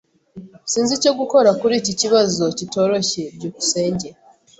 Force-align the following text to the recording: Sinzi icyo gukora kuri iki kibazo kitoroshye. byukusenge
Sinzi 0.71 0.91
icyo 0.99 1.11
gukora 1.19 1.49
kuri 1.59 1.73
iki 1.81 1.93
kibazo 2.01 2.43
kitoroshye. 2.57 3.23
byukusenge 3.35 4.07